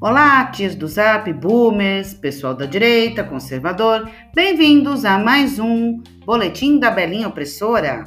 Olá, 0.00 0.46
tias 0.46 0.74
do 0.74 0.88
Zap, 0.88 1.32
boomers, 1.32 2.12
pessoal 2.12 2.56
da 2.56 2.66
direita, 2.66 3.22
conservador, 3.22 4.10
bem-vindos 4.34 5.04
a 5.04 5.16
mais 5.16 5.60
um 5.60 6.02
Boletim 6.24 6.80
da 6.80 6.90
Belinha 6.90 7.28
Opressora. 7.28 8.04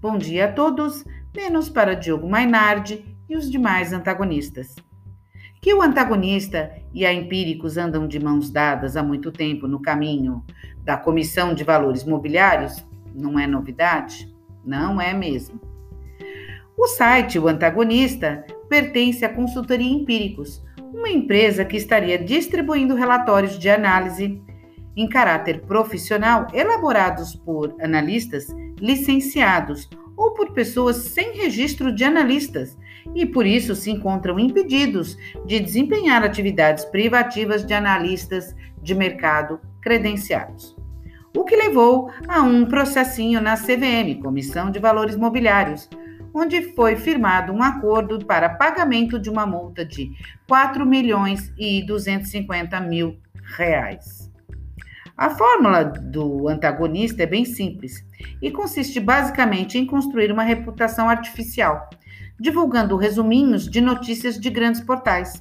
Bom 0.00 0.18
dia 0.18 0.46
a 0.46 0.52
todos, 0.52 1.04
menos 1.32 1.68
para 1.68 1.94
Diogo 1.94 2.28
Mainardi 2.28 3.04
e 3.28 3.36
os 3.36 3.48
demais 3.48 3.92
antagonistas. 3.92 4.74
Que 5.62 5.72
o 5.72 5.80
antagonista 5.80 6.72
e 6.92 7.06
a 7.06 7.12
Empíricos 7.12 7.76
andam 7.76 8.08
de 8.08 8.18
mãos 8.18 8.50
dadas 8.50 8.96
há 8.96 9.02
muito 9.02 9.30
tempo 9.30 9.68
no 9.68 9.80
caminho 9.80 10.44
da 10.82 10.96
Comissão 10.96 11.54
de 11.54 11.62
Valores 11.62 12.02
Mobiliários 12.02 12.84
não 13.14 13.38
é 13.38 13.46
novidade? 13.46 14.28
Não 14.66 15.00
é 15.00 15.14
mesmo. 15.14 15.60
O 16.76 16.88
site 16.88 17.38
O 17.38 17.46
Antagonista 17.46 18.44
pertence 18.68 19.24
à 19.24 19.28
Consultoria 19.28 19.88
Empíricos, 19.88 20.60
uma 20.92 21.08
empresa 21.08 21.64
que 21.64 21.76
estaria 21.76 22.18
distribuindo 22.18 22.96
relatórios 22.96 23.56
de 23.56 23.70
análise 23.70 24.42
em 24.96 25.08
caráter 25.08 25.60
profissional 25.60 26.48
elaborados 26.52 27.36
por 27.36 27.76
analistas 27.80 28.48
licenciados 28.80 29.88
ou 30.16 30.34
por 30.34 30.50
pessoas 30.52 30.96
sem 30.96 31.36
registro 31.36 31.94
de 31.94 32.02
analistas 32.02 32.76
e 33.14 33.26
por 33.26 33.46
isso 33.46 33.74
se 33.74 33.90
encontram 33.90 34.38
impedidos 34.38 35.16
de 35.46 35.60
desempenhar 35.60 36.22
atividades 36.22 36.84
privativas 36.84 37.64
de 37.64 37.74
analistas 37.74 38.54
de 38.82 38.94
mercado 38.94 39.60
credenciados. 39.80 40.76
O 41.36 41.44
que 41.44 41.56
levou 41.56 42.10
a 42.28 42.42
um 42.42 42.66
processinho 42.66 43.40
na 43.40 43.56
CVM, 43.56 44.20
Comissão 44.22 44.70
de 44.70 44.78
Valores 44.78 45.16
Mobiliários, 45.16 45.88
onde 46.34 46.74
foi 46.74 46.96
firmado 46.96 47.52
um 47.52 47.62
acordo 47.62 48.24
para 48.24 48.48
pagamento 48.48 49.18
de 49.18 49.28
uma 49.30 49.46
multa 49.46 49.84
de 49.84 50.10
4 50.48 50.84
milhões 50.86 51.52
e 51.58 51.84
250 51.86 52.80
mil 52.80 53.18
reais. 53.56 54.30
A 55.16 55.30
fórmula 55.30 55.84
do 55.84 56.48
antagonista 56.48 57.22
é 57.22 57.26
bem 57.26 57.44
simples 57.44 58.04
e 58.40 58.50
consiste 58.50 58.98
basicamente 58.98 59.78
em 59.78 59.86
construir 59.86 60.32
uma 60.32 60.42
reputação 60.42 61.08
artificial, 61.08 61.88
divulgando 62.42 62.96
resuminhos 62.96 63.68
de 63.68 63.80
notícias 63.80 64.36
de 64.36 64.50
grandes 64.50 64.80
portais. 64.80 65.40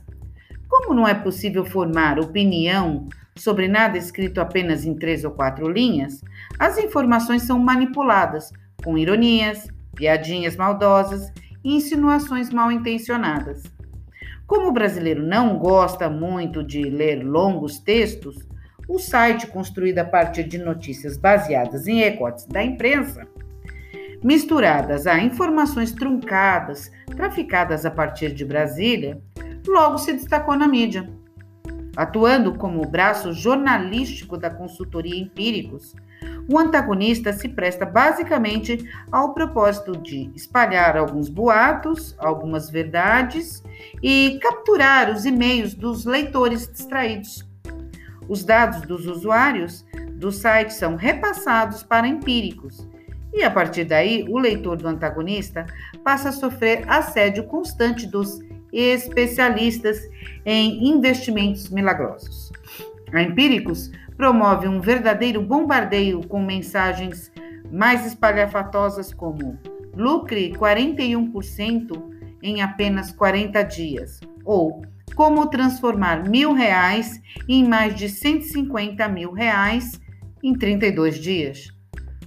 Como 0.70 0.94
não 0.94 1.08
é 1.08 1.16
possível 1.16 1.66
formar 1.66 2.20
opinião 2.20 3.10
sobre 3.36 3.68
nada 3.68 3.98
escrito 3.98 4.40
apenas 4.40 4.86
em 4.86 4.94
três 4.94 5.26
ou 5.26 5.32
quatro 5.32 5.68
linhas, 5.68 6.22
as 6.60 6.78
informações 6.78 7.42
são 7.42 7.58
manipuladas 7.58 8.52
com 8.84 9.00
ironias, 9.00 9.68
piadinhas 9.96 10.56
maldosas 10.56 11.34
e 11.64 11.74
insinuações 11.74 12.52
mal 12.52 12.72
intencionadas. 12.72 13.64
Como 14.46 14.68
o 14.68 14.72
brasileiro 14.72 15.24
não 15.24 15.58
gosta 15.58 16.08
muito 16.08 16.64
de 16.64 16.84
ler 16.84 17.24
longos 17.24 17.80
textos, 17.80 18.48
o 18.88 19.00
site, 19.00 19.48
construído 19.48 19.98
a 19.98 20.06
partir 20.06 20.44
de 20.44 20.60
notícias 20.60 21.18
baseadas 21.18 21.88
em 21.88 21.98
recortes 21.98 22.46
da 22.46 22.64
imprensa, 22.64 23.28
misturadas 24.24 25.08
a 25.08 25.20
informações 25.20 25.92
truncadas, 25.92 26.92
traficadas 27.16 27.86
a 27.86 27.92
partir 27.92 28.34
de 28.34 28.46
Brasília, 28.46 29.22
logo 29.68 29.98
se 29.98 30.14
destacou 30.14 30.56
na 30.56 30.68
mídia. 30.68 31.10
Atuando 31.96 32.56
como 32.56 32.88
braço 32.88 33.34
jornalístico 33.34 34.38
da 34.38 34.50
consultoria 34.50 35.20
Empíricos, 35.20 35.94
o 36.50 36.58
antagonista 36.58 37.34
se 37.34 37.50
presta 37.50 37.86
basicamente 37.86 38.90
ao 39.12 39.34
propósito 39.34 39.94
de 39.98 40.32
espalhar 40.36 40.98
alguns 40.98 41.30
boatos, 41.30 42.16
algumas 42.18 42.70
verdades 42.70 43.64
e 44.02 44.40
capturar 44.42 45.12
os 45.12 45.26
e-mails 45.26 45.74
dos 45.74 46.06
leitores 46.06 46.68
distraídos. 46.72 47.48
Os 48.28 48.44
dados 48.44 48.82
dos 48.82 49.06
usuários 49.06 49.86
do 50.14 50.32
site 50.32 50.74
são 50.74 50.96
repassados 50.96 51.84
para 51.84 52.08
empíricos, 52.08 52.88
e 53.34 53.44
a 53.44 53.52
partir 53.52 53.86
daí, 53.86 54.26
o 54.30 54.38
leitor 54.38 54.78
do 54.78 54.88
antagonista 54.88 55.66
passa 56.04 56.30
a 56.30 56.34
sofrer 56.34 56.84
assédio 56.88 57.46
constante 57.46 58.06
dos 58.06 58.40
especialistas 58.74 60.00
em 60.46 60.88
investimentos 60.90 61.70
milagrosos. 61.70 62.52
A 63.14 63.22
Empíricos 63.22 63.92
promove 64.16 64.68
um 64.68 64.80
verdadeiro 64.80 65.42
bombardeio 65.42 66.26
com 66.28 66.42
mensagens 66.42 67.32
mais 67.72 68.06
espalhafatosas 68.06 69.14
como 69.14 69.58
lucre 69.96 70.54
41% 70.54 72.02
em 72.44 72.62
apenas 72.62 73.12
40 73.12 73.64
dias 73.64 74.20
ou 74.44 74.82
como 75.16 75.48
transformar 75.48 76.28
mil 76.28 76.54
reais 76.54 77.22
em 77.48 77.68
mais 77.68 77.96
de 77.96 78.08
150 78.10 79.08
mil 79.10 79.32
reais 79.32 80.00
em 80.42 80.54
32 80.54 81.20
dias. 81.20 81.81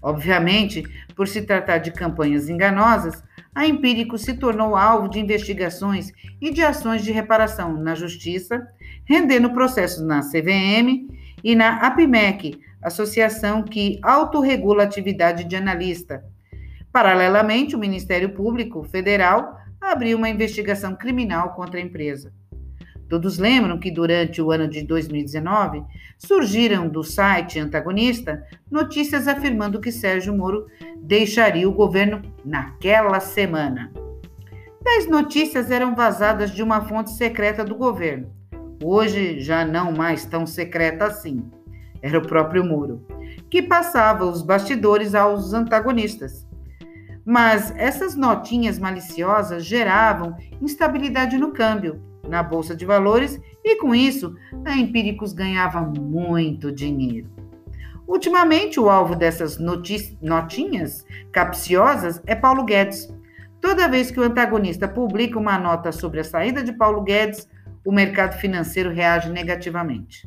Obviamente, 0.04 0.84
por 1.16 1.26
se 1.26 1.41
tratar 1.41 1.78
de 1.78 1.91
campanhas 1.91 2.50
enganosas, 2.50 3.25
a 3.54 3.66
Empírico 3.66 4.19
se 4.19 4.34
tornou 4.34 4.76
alvo 4.76 5.09
de 5.09 5.19
investigações 5.19 6.12
e 6.42 6.50
de 6.50 6.60
ações 6.60 7.03
de 7.03 7.10
reparação 7.10 7.72
na 7.72 7.94
Justiça, 7.94 8.69
rendendo 9.06 9.50
processos 9.54 10.04
na 10.04 10.20
CVM 10.20 11.09
e 11.42 11.54
na 11.54 11.78
APMEC, 11.87 12.60
associação 12.82 13.62
que 13.62 13.98
autorregula 14.03 14.82
a 14.82 14.87
atividade 14.87 15.44
de 15.44 15.56
analista. 15.56 16.22
Paralelamente, 16.92 17.75
o 17.75 17.78
Ministério 17.78 18.34
Público 18.34 18.84
Federal 18.84 19.59
abriu 19.81 20.19
uma 20.19 20.28
investigação 20.28 20.94
criminal 20.94 21.54
contra 21.54 21.81
a 21.81 21.82
empresa. 21.82 22.31
Todos 23.09 23.38
lembram 23.38 23.78
que 23.78 23.91
durante 23.91 24.41
o 24.41 24.50
ano 24.50 24.66
de 24.66 24.82
2019 24.82 25.82
surgiram 26.19 26.88
do 26.88 27.03
site 27.03 27.59
antagonista 27.59 28.42
notícias 28.70 29.28
afirmando 29.28 29.81
que 29.81 29.92
Sérgio 29.92 30.34
Moro 30.34 30.66
deixaria 30.97 31.69
o 31.69 31.72
governo 31.72 32.22
naquela 32.44 33.20
semana. 33.20 33.92
Dez 34.82 35.09
notícias 35.09 35.70
eram 35.70 35.94
vazadas 35.94 36.50
de 36.50 36.62
uma 36.62 36.82
fonte 36.82 37.10
secreta 37.10 37.65
do 37.65 37.75
governo. 37.75 38.31
Hoje 38.82 39.41
já 39.41 39.65
não 39.65 39.92
mais 39.92 40.25
tão 40.25 40.47
secreta 40.47 41.06
assim. 41.06 41.42
Era 42.03 42.19
o 42.19 42.26
próprio 42.26 42.65
Moro, 42.65 43.06
que 43.50 43.62
passava 43.62 44.25
os 44.25 44.42
bastidores 44.42 45.15
aos 45.15 45.53
antagonistas. 45.53 46.47
Mas 47.25 47.72
essas 47.76 48.15
notinhas 48.15 48.78
maliciosas 48.78 49.65
geravam 49.65 50.36
instabilidade 50.60 51.38
no 51.38 51.53
câmbio 51.53 52.13
na 52.28 52.42
bolsa 52.42 52.74
de 52.74 52.84
valores 52.84 53.40
e 53.64 53.76
com 53.76 53.94
isso 53.94 54.34
a 54.64 54.76
Empíricos 54.76 55.32
ganhava 55.32 55.80
muito 55.80 56.72
dinheiro. 56.72 57.28
Ultimamente, 58.06 58.78
o 58.78 58.90
alvo 58.90 59.16
dessas 59.16 59.58
notinhas 59.58 61.06
capciosas 61.32 62.22
é 62.26 62.34
Paulo 62.34 62.64
Guedes. 62.64 63.08
Toda 63.60 63.88
vez 63.88 64.10
que 64.10 64.20
o 64.20 64.22
antagonista 64.22 64.86
publica 64.86 65.38
uma 65.38 65.58
nota 65.58 65.90
sobre 65.90 66.20
a 66.20 66.24
saída 66.24 66.62
de 66.62 66.72
Paulo 66.72 67.02
Guedes, 67.02 67.48
o 67.84 67.90
mercado 67.90 68.38
financeiro 68.38 68.91
reage 68.91 69.30
negativamente. 69.30 70.26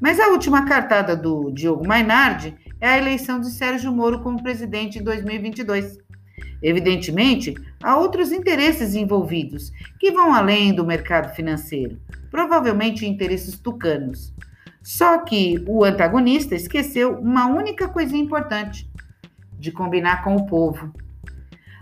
Mas 0.00 0.18
a 0.18 0.28
última 0.28 0.64
cartada 0.64 1.14
do 1.14 1.50
Diogo 1.50 1.86
Mainardi 1.86 2.56
é 2.80 2.88
a 2.88 2.98
eleição 2.98 3.38
de 3.38 3.50
Sérgio 3.50 3.92
Moro 3.92 4.20
como 4.20 4.42
presidente 4.42 4.98
em 4.98 5.02
2022. 5.02 5.98
Evidentemente, 6.62 7.54
há 7.82 7.96
outros 7.96 8.32
interesses 8.32 8.94
envolvidos 8.94 9.70
que 9.98 10.10
vão 10.10 10.32
além 10.32 10.74
do 10.74 10.84
mercado 10.84 11.34
financeiro, 11.34 12.00
provavelmente 12.30 13.06
interesses 13.06 13.58
tucanos. 13.58 14.32
Só 14.82 15.18
que 15.18 15.62
o 15.66 15.84
antagonista 15.84 16.54
esqueceu 16.54 17.18
uma 17.18 17.46
única 17.46 17.88
coisa 17.88 18.16
importante: 18.16 18.90
de 19.58 19.72
combinar 19.72 20.22
com 20.22 20.36
o 20.36 20.46
povo. 20.46 20.92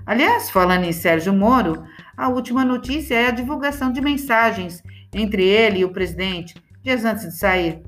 Aliás, 0.05 0.51
falando 0.51 0.85
em 0.85 0.93
Sérgio 0.93 1.33
Moro, 1.33 1.85
a 2.17 2.29
última 2.29 2.65
notícia 2.65 3.15
é 3.15 3.29
a 3.29 3.33
divulgação 3.33 3.93
de 3.93 4.01
mensagens 4.01 4.83
entre 5.13 5.45
ele 5.45 5.81
e 5.81 5.85
o 5.85 5.93
presidente, 5.93 6.55
dias 6.83 7.05
antes 7.05 7.25
de 7.25 7.37
sair, 7.37 7.83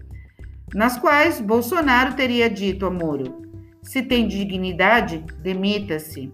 nas 0.73 0.99
quais 0.99 1.41
Bolsonaro 1.41 2.15
teria 2.15 2.49
dito 2.49 2.87
a 2.87 2.91
Moro: 2.91 3.44
se 3.85 4.03
tem 4.03 4.27
dignidade, 4.27 5.25
demita-se. 5.41 6.33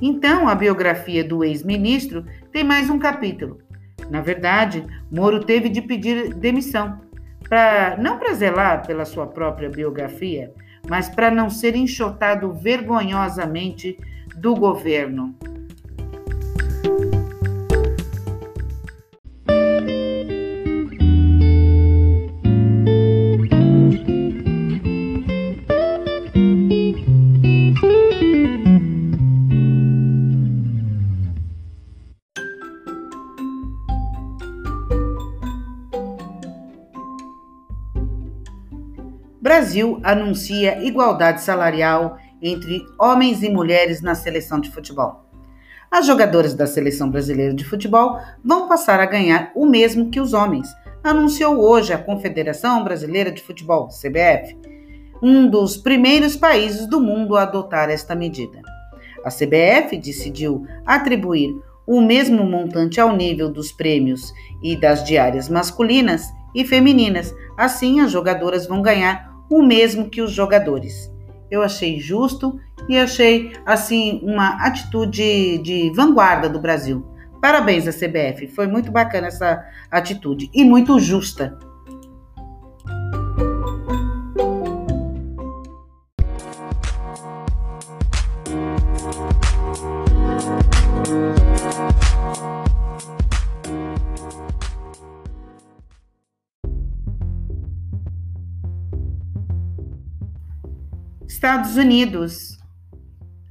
Então, 0.00 0.48
a 0.48 0.54
biografia 0.54 1.24
do 1.24 1.44
ex-ministro 1.44 2.24
tem 2.52 2.62
mais 2.62 2.88
um 2.88 2.98
capítulo. 2.98 3.58
Na 4.08 4.20
verdade, 4.20 4.84
Moro 5.10 5.44
teve 5.44 5.68
de 5.68 5.82
pedir 5.82 6.32
demissão, 6.32 7.00
não 7.98 8.18
para 8.18 8.34
zelar 8.34 8.86
pela 8.86 9.04
sua 9.04 9.26
própria 9.26 9.68
biografia, 9.68 10.52
mas 10.88 11.08
para 11.08 11.30
não 11.30 11.50
ser 11.50 11.74
enxotado 11.74 12.52
vergonhosamente 12.52 13.98
do 14.36 14.54
governo. 14.54 15.34
Brasil 39.46 40.00
anuncia 40.02 40.82
igualdade 40.84 41.40
salarial 41.40 42.18
entre 42.42 42.84
homens 42.98 43.44
e 43.44 43.48
mulheres 43.48 44.02
na 44.02 44.16
seleção 44.16 44.58
de 44.58 44.72
futebol. 44.72 45.24
As 45.88 46.04
jogadoras 46.04 46.52
da 46.52 46.66
seleção 46.66 47.08
brasileira 47.08 47.54
de 47.54 47.64
futebol 47.64 48.18
vão 48.44 48.66
passar 48.66 48.98
a 48.98 49.06
ganhar 49.06 49.52
o 49.54 49.64
mesmo 49.64 50.10
que 50.10 50.18
os 50.18 50.32
homens, 50.32 50.66
anunciou 51.00 51.60
hoje 51.60 51.92
a 51.92 51.98
Confederação 51.98 52.82
Brasileira 52.82 53.30
de 53.30 53.40
Futebol, 53.40 53.86
CBF, 53.86 54.58
um 55.22 55.48
dos 55.48 55.76
primeiros 55.76 56.34
países 56.34 56.88
do 56.88 57.00
mundo 57.00 57.36
a 57.36 57.42
adotar 57.42 57.88
esta 57.88 58.16
medida. 58.16 58.60
A 59.24 59.30
CBF 59.30 59.96
decidiu 59.96 60.66
atribuir 60.84 61.54
o 61.86 62.00
mesmo 62.00 62.42
montante 62.42 63.00
ao 63.00 63.14
nível 63.14 63.48
dos 63.48 63.70
prêmios 63.70 64.32
e 64.60 64.74
das 64.74 65.04
diárias 65.04 65.48
masculinas 65.48 66.24
e 66.52 66.64
femininas. 66.64 67.32
Assim, 67.56 68.00
as 68.00 68.10
jogadoras 68.10 68.66
vão 68.66 68.82
ganhar 68.82 69.35
o 69.50 69.62
mesmo 69.62 70.08
que 70.08 70.22
os 70.22 70.32
jogadores. 70.32 71.12
Eu 71.50 71.62
achei 71.62 72.00
justo 72.00 72.58
e 72.88 72.98
achei 72.98 73.52
assim 73.64 74.20
uma 74.22 74.66
atitude 74.66 75.58
de 75.58 75.92
vanguarda 75.94 76.48
do 76.48 76.60
Brasil. 76.60 77.06
Parabéns 77.40 77.86
à 77.86 77.92
CBF, 77.92 78.48
foi 78.48 78.66
muito 78.66 78.90
bacana 78.90 79.28
essa 79.28 79.64
atitude 79.90 80.50
e 80.52 80.64
muito 80.64 80.98
justa. 80.98 81.58
Estados 101.46 101.76
Unidos. 101.76 102.58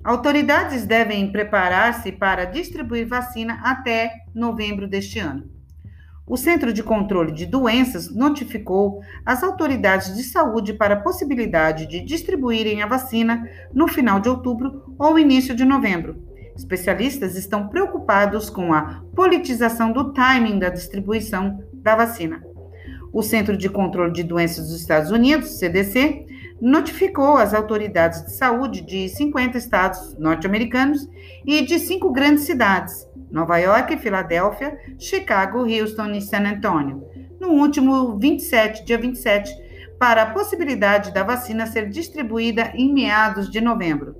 Autoridades 0.03 0.85
devem 0.85 1.31
preparar-se 1.31 2.11
para 2.11 2.43
distribuir 2.43 3.07
vacina 3.07 3.61
até 3.63 4.25
novembro 4.35 4.85
deste 4.85 5.17
ano. 5.17 5.49
O 6.27 6.35
Centro 6.35 6.73
de 6.73 6.83
Controle 6.83 7.31
de 7.31 7.45
Doenças 7.45 8.13
notificou 8.13 9.01
as 9.25 9.41
autoridades 9.43 10.13
de 10.13 10.23
saúde 10.23 10.73
para 10.73 10.95
a 10.95 10.99
possibilidade 10.99 11.85
de 11.85 12.01
distribuírem 12.01 12.83
a 12.83 12.85
vacina 12.85 13.49
no 13.73 13.87
final 13.87 14.19
de 14.19 14.27
outubro 14.27 14.93
ou 14.99 15.17
início 15.17 15.55
de 15.55 15.63
novembro. 15.63 16.21
Especialistas 16.53 17.37
estão 17.37 17.69
preocupados 17.69 18.49
com 18.49 18.73
a 18.73 19.05
politização 19.15 19.93
do 19.93 20.11
timing 20.11 20.59
da 20.59 20.67
distribuição 20.67 21.63
da 21.71 21.95
vacina. 21.95 22.43
O 23.13 23.23
Centro 23.23 23.55
de 23.55 23.69
Controle 23.69 24.11
de 24.11 24.21
Doenças 24.21 24.67
dos 24.67 24.81
Estados 24.81 25.11
Unidos, 25.11 25.57
CDC, 25.57 26.25
notificou 26.61 27.37
as 27.37 27.53
autoridades 27.53 28.23
de 28.25 28.31
saúde 28.31 28.81
de 28.81 29.09
50 29.09 29.57
estados 29.57 30.15
norte-americanos 30.17 31.07
e 31.45 31.61
de 31.61 31.79
cinco 31.79 32.11
grandes 32.11 32.45
cidades, 32.45 33.07
Nova 33.29 33.57
York, 33.57 33.97
Filadélfia, 33.97 34.77
Chicago, 34.97 35.65
Houston 35.65 36.11
e 36.11 36.21
San 36.21 36.47
Antonio, 36.47 37.03
no 37.39 37.49
último 37.49 38.17
27, 38.17 38.85
dia 38.85 38.97
27, 38.97 39.53
para 39.99 40.23
a 40.23 40.31
possibilidade 40.31 41.13
da 41.13 41.23
vacina 41.23 41.65
ser 41.67 41.89
distribuída 41.89 42.71
em 42.75 42.93
meados 42.93 43.49
de 43.49 43.61
novembro. 43.61 44.15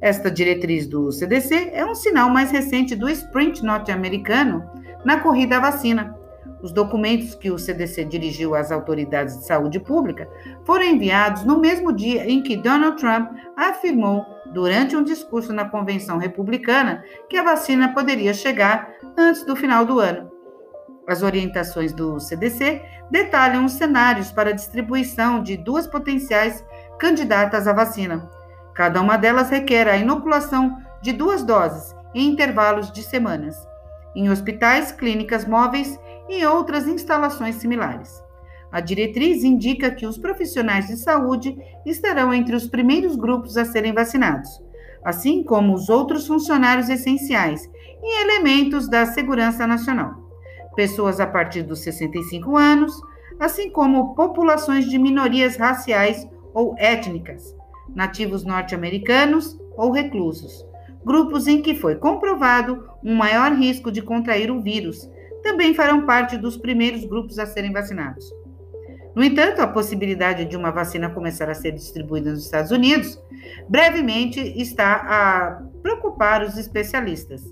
Esta 0.00 0.30
diretriz 0.30 0.86
do 0.86 1.10
CDC 1.10 1.70
é 1.72 1.84
um 1.84 1.94
sinal 1.94 2.28
mais 2.28 2.50
recente 2.50 2.94
do 2.94 3.08
sprint 3.08 3.64
norte-americano 3.64 4.64
na 5.04 5.20
corrida 5.20 5.56
à 5.56 5.60
vacina, 5.60 6.15
os 6.62 6.72
documentos 6.72 7.34
que 7.34 7.50
o 7.50 7.58
CDC 7.58 8.04
dirigiu 8.04 8.54
às 8.54 8.72
autoridades 8.72 9.38
de 9.38 9.46
saúde 9.46 9.78
pública 9.78 10.28
foram 10.64 10.84
enviados 10.84 11.44
no 11.44 11.58
mesmo 11.58 11.92
dia 11.92 12.28
em 12.28 12.42
que 12.42 12.56
Donald 12.56 12.96
Trump 12.96 13.30
afirmou, 13.56 14.24
durante 14.52 14.96
um 14.96 15.02
discurso 15.02 15.52
na 15.52 15.68
convenção 15.68 16.18
republicana, 16.18 17.04
que 17.28 17.36
a 17.36 17.42
vacina 17.42 17.92
poderia 17.92 18.32
chegar 18.32 18.90
antes 19.16 19.44
do 19.44 19.56
final 19.56 19.84
do 19.84 19.98
ano. 19.98 20.30
As 21.06 21.22
orientações 21.22 21.92
do 21.92 22.18
CDC 22.18 22.82
detalham 23.10 23.64
os 23.64 23.72
cenários 23.72 24.32
para 24.32 24.50
a 24.50 24.54
distribuição 24.54 25.42
de 25.42 25.56
duas 25.56 25.86
potenciais 25.86 26.64
candidatas 26.98 27.68
à 27.68 27.72
vacina. 27.72 28.28
Cada 28.74 29.00
uma 29.00 29.16
delas 29.16 29.50
requer 29.50 29.88
a 29.88 29.96
inoculação 29.96 30.76
de 31.00 31.12
duas 31.12 31.42
doses 31.42 31.94
em 32.14 32.28
intervalos 32.28 32.90
de 32.90 33.02
semanas, 33.02 33.56
em 34.14 34.30
hospitais, 34.30 34.90
clínicas 34.90 35.44
móveis 35.44 35.98
e 36.28 36.44
outras 36.44 36.86
instalações 36.86 37.56
similares. 37.56 38.22
A 38.70 38.80
diretriz 38.80 39.44
indica 39.44 39.90
que 39.90 40.06
os 40.06 40.18
profissionais 40.18 40.86
de 40.88 40.96
saúde 40.96 41.56
estarão 41.84 42.34
entre 42.34 42.54
os 42.54 42.66
primeiros 42.66 43.16
grupos 43.16 43.56
a 43.56 43.64
serem 43.64 43.92
vacinados, 43.92 44.50
assim 45.04 45.42
como 45.42 45.72
os 45.72 45.88
outros 45.88 46.26
funcionários 46.26 46.88
essenciais 46.88 47.70
e 48.02 48.22
elementos 48.22 48.88
da 48.88 49.06
segurança 49.06 49.66
nacional, 49.66 50.14
pessoas 50.74 51.20
a 51.20 51.26
partir 51.26 51.62
dos 51.62 51.80
65 51.80 52.56
anos, 52.56 53.00
assim 53.38 53.70
como 53.70 54.14
populações 54.14 54.88
de 54.88 54.98
minorias 54.98 55.56
raciais 55.56 56.28
ou 56.52 56.74
étnicas, 56.78 57.54
nativos 57.94 58.44
norte-americanos 58.44 59.58
ou 59.76 59.90
reclusos, 59.90 60.66
grupos 61.04 61.46
em 61.46 61.62
que 61.62 61.74
foi 61.74 61.94
comprovado 61.94 62.88
um 63.02 63.14
maior 63.14 63.52
risco 63.52 63.92
de 63.92 64.02
contrair 64.02 64.50
o 64.50 64.60
vírus, 64.60 65.08
também 65.46 65.72
farão 65.72 66.04
parte 66.04 66.36
dos 66.36 66.56
primeiros 66.56 67.04
grupos 67.04 67.38
a 67.38 67.46
serem 67.46 67.72
vacinados. 67.72 68.28
No 69.14 69.22
entanto, 69.22 69.60
a 69.60 69.66
possibilidade 69.68 70.44
de 70.44 70.56
uma 70.56 70.72
vacina 70.72 71.08
começar 71.08 71.48
a 71.48 71.54
ser 71.54 71.70
distribuída 71.70 72.32
nos 72.32 72.44
Estados 72.44 72.72
Unidos 72.72 73.16
brevemente 73.68 74.40
está 74.60 74.94
a 74.94 75.62
preocupar 75.82 76.42
os 76.42 76.58
especialistas. 76.58 77.42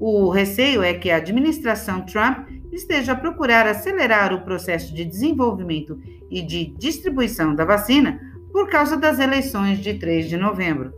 O 0.00 0.30
receio 0.30 0.82
é 0.82 0.94
que 0.94 1.12
a 1.12 1.16
administração 1.18 2.04
Trump 2.04 2.48
esteja 2.72 3.12
a 3.12 3.16
procurar 3.16 3.68
acelerar 3.68 4.34
o 4.34 4.42
processo 4.42 4.92
de 4.92 5.04
desenvolvimento 5.04 6.00
e 6.28 6.42
de 6.42 6.74
distribuição 6.76 7.54
da 7.54 7.64
vacina 7.64 8.20
por 8.52 8.68
causa 8.68 8.96
das 8.96 9.20
eleições 9.20 9.78
de 9.78 9.94
3 9.94 10.28
de 10.28 10.36
novembro. 10.36 10.92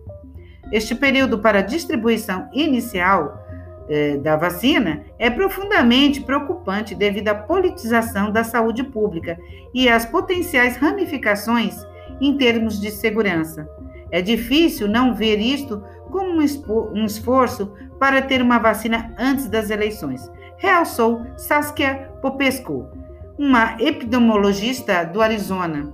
Este 0.72 0.94
período 0.94 1.38
para 1.38 1.60
distribuição 1.60 2.48
inicial 2.54 3.43
é, 3.88 4.16
da 4.16 4.36
vacina 4.36 5.04
é 5.18 5.28
profundamente 5.28 6.20
preocupante 6.20 6.94
devido 6.94 7.28
à 7.28 7.34
politização 7.34 8.30
da 8.30 8.42
saúde 8.42 8.82
pública 8.82 9.38
e 9.72 9.88
às 9.88 10.06
potenciais 10.06 10.76
ramificações 10.76 11.76
em 12.20 12.36
termos 12.36 12.80
de 12.80 12.90
segurança. 12.90 13.68
É 14.10 14.22
difícil 14.22 14.88
não 14.88 15.14
ver 15.14 15.38
isto 15.38 15.82
como 16.10 16.40
um 16.40 17.04
esforço 17.04 17.72
para 17.98 18.22
ter 18.22 18.40
uma 18.40 18.58
vacina 18.58 19.14
antes 19.18 19.48
das 19.48 19.70
eleições, 19.70 20.30
realçou 20.56 21.26
Saskia 21.36 22.10
Popescu, 22.22 22.88
uma 23.36 23.76
epidemiologista 23.80 25.04
do 25.04 25.20
Arizona. 25.20 25.92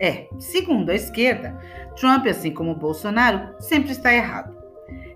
É, 0.00 0.28
segundo 0.38 0.90
a 0.90 0.94
esquerda, 0.94 1.58
Trump, 1.96 2.26
assim 2.26 2.50
como 2.50 2.74
Bolsonaro, 2.74 3.54
sempre 3.58 3.92
está 3.92 4.12
errado. 4.12 4.55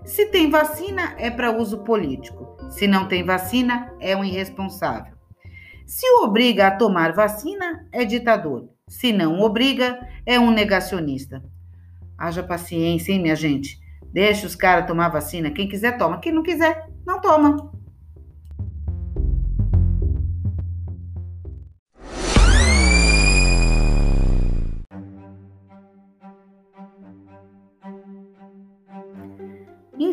Se 0.05 0.25
tem 0.27 0.49
vacina, 0.49 1.15
é 1.17 1.29
para 1.29 1.55
uso 1.55 1.79
político. 1.83 2.57
Se 2.69 2.87
não 2.87 3.07
tem 3.07 3.23
vacina, 3.23 3.93
é 3.99 4.15
um 4.15 4.23
irresponsável. 4.23 5.13
Se 5.85 6.09
obriga 6.23 6.67
a 6.67 6.75
tomar 6.75 7.13
vacina, 7.13 7.85
é 7.91 8.03
ditador. 8.05 8.69
Se 8.87 9.13
não 9.13 9.39
obriga, 9.41 9.99
é 10.25 10.39
um 10.39 10.51
negacionista. 10.51 11.43
Haja 12.17 12.41
paciência, 12.43 13.11
hein, 13.11 13.21
minha 13.21 13.35
gente? 13.35 13.79
Deixa 14.11 14.47
os 14.47 14.55
caras 14.55 14.87
tomar 14.87 15.09
vacina. 15.09 15.51
Quem 15.51 15.67
quiser, 15.67 15.97
toma. 15.97 16.19
Quem 16.19 16.31
não 16.31 16.43
quiser, 16.43 16.87
não 17.05 17.21
toma. 17.21 17.71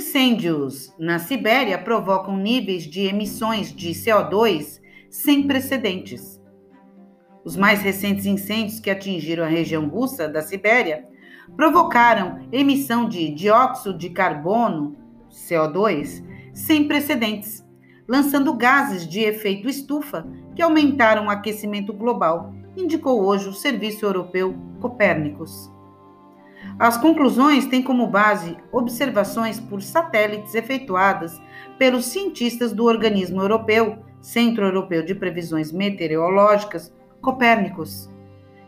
Incêndios 0.08 0.90
na 0.98 1.18
Sibéria 1.18 1.76
provocam 1.76 2.34
níveis 2.34 2.84
de 2.84 3.02
emissões 3.02 3.70
de 3.70 3.90
CO2 3.90 4.80
sem 5.10 5.46
precedentes. 5.46 6.40
Os 7.44 7.58
mais 7.58 7.82
recentes 7.82 8.24
incêndios 8.24 8.80
que 8.80 8.88
atingiram 8.88 9.44
a 9.44 9.48
região 9.48 9.86
russa 9.86 10.26
da 10.26 10.40
Sibéria 10.40 11.04
provocaram 11.54 12.48
emissão 12.50 13.06
de 13.06 13.28
dióxido 13.34 13.98
de 13.98 14.08
carbono, 14.08 14.96
CO2, 15.30 16.24
sem 16.54 16.88
precedentes, 16.88 17.62
lançando 18.08 18.54
gases 18.54 19.06
de 19.06 19.20
efeito 19.20 19.68
estufa 19.68 20.26
que 20.56 20.62
aumentaram 20.62 21.26
o 21.26 21.30
aquecimento 21.30 21.92
global, 21.92 22.54
indicou 22.74 23.22
hoje 23.26 23.46
o 23.46 23.52
Serviço 23.52 24.06
Europeu 24.06 24.56
Copérnicos. 24.80 25.70
As 26.78 26.96
conclusões 26.96 27.66
têm 27.66 27.82
como 27.82 28.06
base 28.06 28.56
observações 28.70 29.58
por 29.58 29.82
satélites 29.82 30.54
efetuadas 30.54 31.40
pelos 31.78 32.06
cientistas 32.06 32.72
do 32.72 32.84
organismo 32.84 33.40
europeu, 33.40 33.98
Centro 34.20 34.64
Europeu 34.64 35.04
de 35.04 35.14
Previsões 35.14 35.72
Meteorológicas, 35.72 36.94
Copérnicos, 37.20 38.08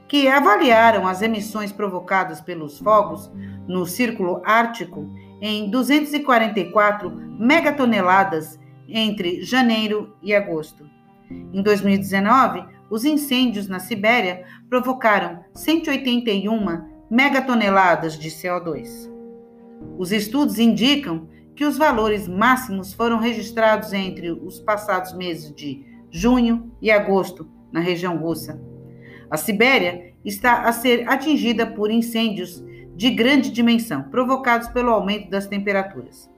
que 0.08 0.26
avaliaram 0.26 1.06
as 1.06 1.22
emissões 1.22 1.70
provocadas 1.70 2.40
pelos 2.40 2.78
fogos 2.80 3.30
no 3.68 3.86
Círculo 3.86 4.42
Ártico 4.44 5.08
em 5.40 5.70
244 5.70 7.10
megatoneladas 7.38 8.58
entre 8.88 9.42
janeiro 9.42 10.16
e 10.20 10.34
agosto. 10.34 10.84
Em 11.30 11.62
2019, 11.62 12.64
os 12.90 13.04
incêndios 13.04 13.68
na 13.68 13.78
Sibéria 13.78 14.44
provocaram 14.68 15.44
181 15.54 16.89
megatoneladas 17.10 18.18
de 18.18 18.30
CO2. 18.30 19.10
Os 19.98 20.12
estudos 20.12 20.58
indicam 20.58 21.28
que 21.54 21.64
os 21.64 21.76
valores 21.76 22.28
máximos 22.28 22.92
foram 22.92 23.18
registrados 23.18 23.92
entre 23.92 24.30
os 24.30 24.60
passados 24.60 25.12
meses 25.12 25.54
de 25.54 25.84
junho 26.10 26.72
e 26.80 26.90
agosto 26.90 27.48
na 27.72 27.80
região 27.80 28.16
russa. 28.16 28.60
A 29.30 29.36
Sibéria 29.36 30.14
está 30.24 30.62
a 30.62 30.72
ser 30.72 31.08
atingida 31.08 31.66
por 31.66 31.90
incêndios 31.90 32.64
de 32.94 33.10
grande 33.10 33.50
dimensão, 33.50 34.04
provocados 34.04 34.68
pelo 34.68 34.90
aumento 34.90 35.30
das 35.30 35.46
temperaturas 35.46 36.30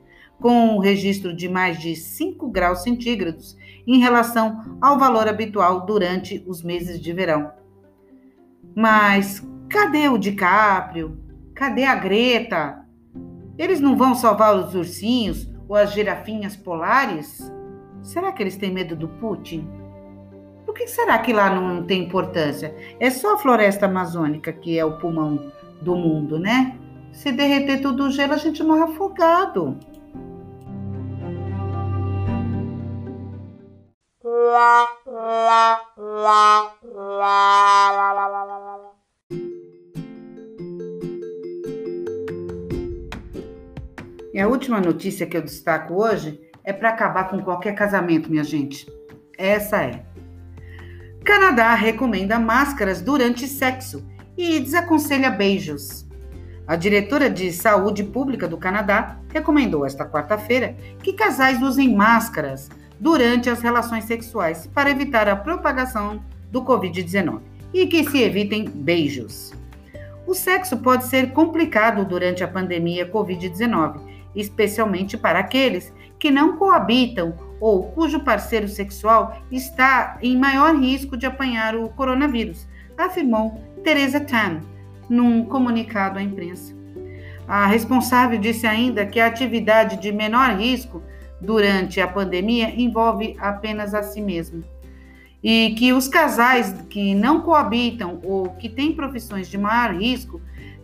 com 0.42 0.74
o 0.74 0.80
registro 0.80 1.32
de 1.32 1.48
mais 1.48 1.80
de 1.80 1.94
5 1.94 2.50
graus 2.50 2.82
centígrados 2.82 3.56
em 3.86 4.00
relação 4.00 4.76
ao 4.80 4.98
valor 4.98 5.28
habitual 5.28 5.86
durante 5.86 6.42
os 6.46 6.62
meses 6.62 7.00
de 7.00 7.12
verão. 7.12 7.52
Mas 8.74 9.40
cadê 9.72 10.06
o 10.06 10.18
DiCaprio? 10.18 11.18
Cadê 11.54 11.84
a 11.84 11.94
Greta? 11.94 12.84
Eles 13.56 13.80
não 13.80 13.96
vão 13.96 14.14
salvar 14.14 14.54
os 14.54 14.74
ursinhos 14.74 15.48
ou 15.66 15.74
as 15.74 15.92
girafinhas 15.92 16.54
polares? 16.54 17.50
Será 18.02 18.32
que 18.32 18.42
eles 18.42 18.56
têm 18.56 18.70
medo 18.70 18.94
do 18.94 19.08
Putin? 19.08 19.66
Por 20.66 20.74
que 20.74 20.86
será 20.86 21.18
que 21.18 21.32
lá 21.32 21.48
não 21.48 21.84
tem 21.84 22.02
importância? 22.04 22.76
É 23.00 23.08
só 23.10 23.34
a 23.34 23.38
floresta 23.38 23.86
amazônica 23.86 24.52
que 24.52 24.78
é 24.78 24.84
o 24.84 24.98
pulmão 24.98 25.50
do 25.80 25.96
mundo, 25.96 26.38
né? 26.38 26.78
Se 27.10 27.32
derreter 27.32 27.80
tudo 27.80 28.04
o 28.04 28.10
gelo, 28.10 28.34
a 28.34 28.38
gente 28.38 28.62
morre 28.62 28.82
afogado. 28.82 29.78
E 34.24 34.54
a 36.28 36.72
última 44.62 44.80
notícia 44.80 45.26
que 45.26 45.36
eu 45.36 45.42
destaco 45.42 45.94
hoje 45.94 46.40
é 46.62 46.72
para 46.72 46.90
acabar 46.90 47.28
com 47.28 47.42
qualquer 47.42 47.74
casamento, 47.74 48.30
minha 48.30 48.44
gente. 48.44 48.86
Essa 49.36 49.82
é. 49.82 50.04
Canadá 51.24 51.74
recomenda 51.74 52.38
máscaras 52.38 53.00
durante 53.00 53.48
sexo 53.48 54.06
e 54.38 54.60
desaconselha 54.60 55.30
beijos. 55.30 56.06
A 56.64 56.76
diretora 56.76 57.28
de 57.28 57.52
Saúde 57.52 58.04
Pública 58.04 58.46
do 58.46 58.56
Canadá 58.56 59.18
recomendou 59.32 59.84
esta 59.84 60.08
quarta-feira 60.08 60.76
que 61.02 61.12
casais 61.12 61.60
usem 61.60 61.92
máscaras 61.92 62.70
durante 63.00 63.50
as 63.50 63.60
relações 63.60 64.04
sexuais 64.04 64.68
para 64.68 64.90
evitar 64.90 65.28
a 65.28 65.34
propagação 65.34 66.22
do 66.52 66.62
Covid-19 66.62 67.40
e 67.74 67.84
que 67.88 68.08
se 68.08 68.22
evitem 68.22 68.64
beijos. 68.64 69.52
O 70.24 70.34
sexo 70.34 70.76
pode 70.76 71.06
ser 71.06 71.32
complicado 71.32 72.04
durante 72.04 72.44
a 72.44 72.48
pandemia 72.48 73.10
Covid-19, 73.10 74.11
especialmente 74.34 75.16
para 75.16 75.38
aqueles 75.38 75.92
que 76.18 76.30
não 76.30 76.56
coabitam 76.56 77.34
ou 77.60 77.84
cujo 77.84 78.20
parceiro 78.20 78.68
sexual 78.68 79.42
está 79.50 80.18
em 80.22 80.36
maior 80.36 80.74
risco 80.76 81.16
de 81.16 81.26
apanhar 81.26 81.76
o 81.76 81.88
coronavírus, 81.88 82.66
afirmou 82.96 83.60
Teresa 83.84 84.20
Tan 84.20 84.60
num 85.08 85.44
comunicado 85.44 86.18
à 86.18 86.22
imprensa. 86.22 86.74
A 87.46 87.66
responsável 87.66 88.38
disse 88.38 88.66
ainda 88.66 89.04
que 89.04 89.20
a 89.20 89.26
atividade 89.26 89.96
de 90.00 90.12
menor 90.12 90.56
risco 90.56 91.02
durante 91.40 92.00
a 92.00 92.06
pandemia 92.06 92.72
envolve 92.80 93.36
apenas 93.38 93.94
a 93.94 94.02
si 94.02 94.20
mesmo. 94.20 94.64
E 95.42 95.74
que 95.76 95.92
os 95.92 96.06
casais 96.06 96.72
que 96.88 97.14
não 97.14 97.40
coabitam 97.40 98.20
ou 98.22 98.50
que 98.50 98.68
têm 98.68 98.92
profissões 98.92 99.48
de 99.48 99.58
maior 99.58 99.94
risco 99.94 100.40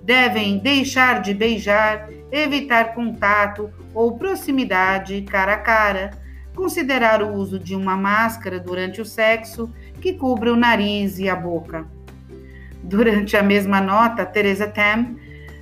devem 0.08 0.56
deixar 0.56 1.20
de 1.20 1.34
beijar, 1.34 2.08
evitar 2.32 2.94
contato 2.94 3.70
ou 3.92 4.16
proximidade 4.16 5.20
cara 5.20 5.52
a 5.52 5.58
cara, 5.58 6.12
considerar 6.54 7.22
o 7.22 7.34
uso 7.34 7.58
de 7.58 7.76
uma 7.76 7.94
máscara 7.94 8.58
durante 8.58 9.02
o 9.02 9.04
sexo 9.04 9.70
que 10.00 10.14
cubra 10.14 10.50
o 10.50 10.56
nariz 10.56 11.18
e 11.18 11.28
a 11.28 11.36
boca. 11.36 11.86
Durante 12.82 13.36
a 13.36 13.42
mesma 13.42 13.82
nota, 13.82 14.24
Teresa 14.24 14.66
Tam 14.66 15.14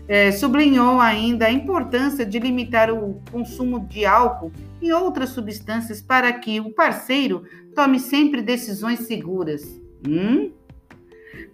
eh, 0.06 0.30
sublinhou 0.30 1.00
ainda 1.00 1.46
a 1.46 1.50
importância 1.50 2.24
de 2.24 2.38
limitar 2.38 2.88
o 2.92 3.20
consumo 3.32 3.80
de 3.80 4.06
álcool 4.06 4.52
e 4.80 4.92
outras 4.92 5.30
substâncias 5.30 6.00
para 6.00 6.32
que 6.32 6.60
o 6.60 6.72
parceiro 6.72 7.42
tome 7.74 7.98
sempre 7.98 8.42
decisões 8.42 9.00
seguras. 9.08 9.64
Hum? 10.06 10.52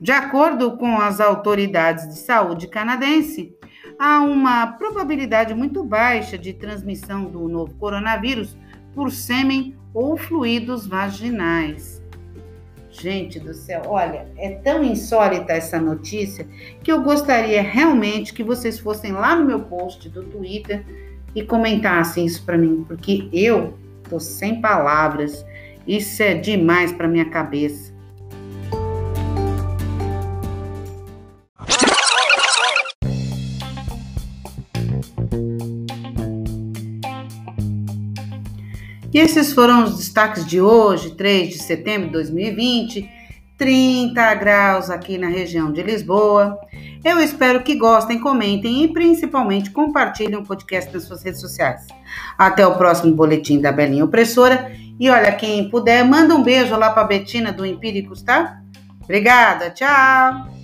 De 0.02 0.11
acordo 0.11 0.76
com 0.76 0.99
as 0.99 1.21
autoridades 1.21 2.09
de 2.09 2.16
saúde 2.16 2.66
canadense, 2.66 3.54
há 3.97 4.21
uma 4.21 4.66
probabilidade 4.66 5.54
muito 5.54 5.85
baixa 5.85 6.37
de 6.37 6.52
transmissão 6.52 7.26
do 7.26 7.47
novo 7.47 7.73
coronavírus 7.75 8.56
por 8.97 9.12
sêmen 9.12 9.76
ou 9.94 10.16
fluidos 10.16 10.88
vaginais. 10.88 12.02
Gente 12.90 13.38
do 13.38 13.54
céu, 13.54 13.82
olha, 13.87 14.26
é 14.37 14.56
tão 14.56 14.82
insólita 14.82 15.52
essa 15.52 15.78
notícia 15.78 16.49
que 16.82 16.90
eu 16.90 17.00
gostaria 17.00 17.62
realmente 17.62 18.35
que 18.35 18.42
vocês 18.42 18.80
fossem 18.80 19.12
lá 19.12 19.37
no 19.37 19.44
meu 19.44 19.61
post 19.61 20.09
do 20.09 20.25
Twitter 20.25 20.85
e 21.32 21.44
comentassem 21.44 22.26
isso 22.26 22.44
para 22.44 22.59
mim, 22.59 22.85
porque 22.88 23.28
eu 23.32 23.78
tô 24.11 24.18
sem 24.18 24.61
palavras. 24.61 25.47
Isso 25.87 26.21
é 26.25 26.35
demais 26.35 26.90
para 26.90 27.06
minha 27.06 27.30
cabeça. 27.30 27.91
E 39.12 39.19
esses 39.19 39.52
foram 39.52 39.85
os 39.85 39.97
destaques 39.97 40.47
de 40.47 40.61
hoje, 40.61 41.14
3 41.14 41.50
de 41.50 41.59
setembro 41.62 42.07
de 42.07 42.12
2020, 42.14 43.09
30 43.59 44.35
graus 44.37 44.88
aqui 44.88 45.19
na 45.19 45.28
região 45.28 45.71
de 45.71 45.83
Lisboa. 45.83 46.59
Eu 47.04 47.21
espero 47.21 47.62
que 47.62 47.76
gostem, 47.76 48.19
comentem 48.19 48.85
e 48.85 48.88
principalmente 48.88 49.71
compartilhem 49.71 50.37
o 50.37 50.45
podcast 50.45 50.92
nas 50.95 51.04
suas 51.04 51.23
redes 51.23 51.40
sociais. 51.40 51.87
Até 52.38 52.66
o 52.66 52.76
próximo 52.76 53.14
boletim 53.14 53.61
da 53.61 53.71
Belinha 53.71 54.04
Opressora. 54.04 54.73
E 54.99 55.11
olha, 55.11 55.33
quem 55.33 55.69
puder, 55.69 56.04
manda 56.04 56.35
um 56.35 56.42
beijo 56.42 56.75
lá 56.76 56.90
para 56.90 57.04
Betina 57.04 57.52
do 57.52 57.66
Empíricos, 57.66 58.23
tá? 58.23 58.62
Obrigada, 59.02 59.71
tchau! 59.71 60.62